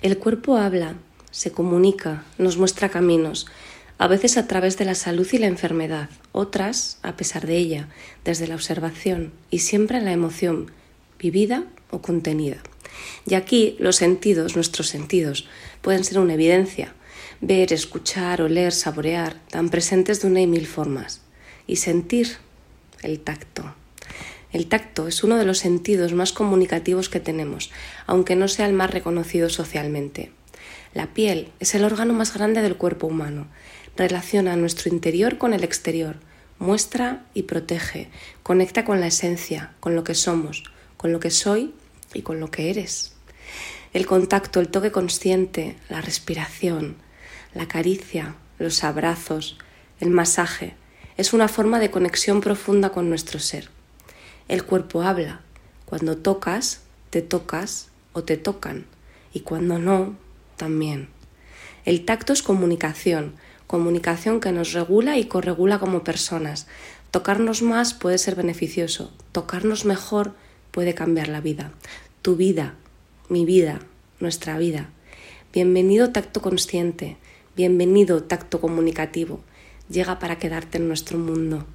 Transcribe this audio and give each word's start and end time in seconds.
El 0.00 0.18
cuerpo 0.18 0.56
habla, 0.56 0.94
se 1.32 1.50
comunica, 1.50 2.24
nos 2.38 2.56
muestra 2.56 2.88
caminos, 2.88 3.46
a 3.98 4.06
veces 4.06 4.36
a 4.36 4.46
través 4.46 4.78
de 4.78 4.84
la 4.84 4.94
salud 4.94 5.26
y 5.32 5.38
la 5.38 5.48
enfermedad, 5.48 6.08
otras, 6.30 6.98
a 7.02 7.16
pesar 7.16 7.48
de 7.48 7.56
ella, 7.56 7.88
desde 8.24 8.46
la 8.46 8.54
observación 8.54 9.32
y 9.50 9.58
siempre 9.58 9.98
en 9.98 10.04
la 10.04 10.12
emoción, 10.12 10.70
vivida 11.18 11.64
o 11.90 12.00
contenida. 12.00 12.58
Y 13.26 13.34
aquí 13.34 13.76
los 13.80 13.96
sentidos, 13.96 14.54
nuestros 14.54 14.86
sentidos, 14.86 15.48
pueden 15.82 16.04
ser 16.04 16.20
una 16.20 16.34
evidencia, 16.34 16.94
ver, 17.40 17.72
escuchar, 17.72 18.40
oler, 18.40 18.72
saborear, 18.72 19.40
tan 19.50 19.68
presentes 19.68 20.22
de 20.22 20.28
una 20.28 20.40
y 20.40 20.46
mil 20.46 20.68
formas. 20.68 21.22
Y 21.66 21.76
sentir 21.76 22.36
el 23.02 23.20
tacto. 23.20 23.74
El 24.50 24.66
tacto 24.66 25.08
es 25.08 25.22
uno 25.22 25.36
de 25.36 25.44
los 25.44 25.58
sentidos 25.58 26.14
más 26.14 26.32
comunicativos 26.32 27.08
que 27.08 27.20
tenemos, 27.20 27.70
aunque 28.06 28.34
no 28.34 28.48
sea 28.48 28.66
el 28.66 28.72
más 28.72 28.90
reconocido 28.90 29.50
socialmente. 29.50 30.32
La 30.94 31.12
piel 31.12 31.50
es 31.60 31.74
el 31.74 31.84
órgano 31.84 32.14
más 32.14 32.32
grande 32.32 32.62
del 32.62 32.76
cuerpo 32.76 33.06
humano. 33.06 33.46
Relaciona 33.96 34.56
nuestro 34.56 34.90
interior 34.90 35.36
con 35.36 35.52
el 35.52 35.64
exterior, 35.64 36.16
muestra 36.58 37.26
y 37.34 37.42
protege, 37.42 38.08
conecta 38.42 38.84
con 38.84 39.00
la 39.00 39.08
esencia, 39.08 39.74
con 39.80 39.94
lo 39.94 40.02
que 40.02 40.14
somos, 40.14 40.64
con 40.96 41.12
lo 41.12 41.20
que 41.20 41.30
soy 41.30 41.74
y 42.14 42.22
con 42.22 42.40
lo 42.40 42.50
que 42.50 42.70
eres. 42.70 43.14
El 43.92 44.06
contacto, 44.06 44.60
el 44.60 44.68
toque 44.68 44.92
consciente, 44.92 45.76
la 45.88 46.00
respiración, 46.00 46.96
la 47.54 47.68
caricia, 47.68 48.36
los 48.58 48.82
abrazos, 48.82 49.58
el 50.00 50.10
masaje, 50.10 50.74
es 51.16 51.32
una 51.32 51.48
forma 51.48 51.80
de 51.80 51.90
conexión 51.90 52.40
profunda 52.40 52.90
con 52.90 53.08
nuestro 53.08 53.40
ser. 53.40 53.70
El 54.48 54.64
cuerpo 54.64 55.02
habla. 55.02 55.42
Cuando 55.84 56.16
tocas, 56.16 56.80
te 57.10 57.20
tocas 57.20 57.88
o 58.14 58.24
te 58.24 58.38
tocan. 58.38 58.86
Y 59.34 59.40
cuando 59.40 59.78
no, 59.78 60.16
también. 60.56 61.10
El 61.84 62.06
tacto 62.06 62.32
es 62.32 62.42
comunicación, 62.42 63.34
comunicación 63.66 64.40
que 64.40 64.50
nos 64.50 64.72
regula 64.72 65.18
y 65.18 65.26
corregula 65.26 65.78
como 65.78 66.02
personas. 66.02 66.66
Tocarnos 67.10 67.60
más 67.60 67.92
puede 67.92 68.16
ser 68.16 68.36
beneficioso, 68.36 69.12
tocarnos 69.32 69.84
mejor 69.84 70.32
puede 70.70 70.94
cambiar 70.94 71.28
la 71.28 71.42
vida. 71.42 71.70
Tu 72.22 72.34
vida, 72.34 72.74
mi 73.28 73.44
vida, 73.44 73.80
nuestra 74.18 74.56
vida. 74.56 74.88
Bienvenido 75.52 76.10
tacto 76.10 76.40
consciente, 76.40 77.18
bienvenido 77.54 78.22
tacto 78.22 78.62
comunicativo. 78.62 79.40
Llega 79.90 80.18
para 80.18 80.38
quedarte 80.38 80.78
en 80.78 80.88
nuestro 80.88 81.18
mundo. 81.18 81.66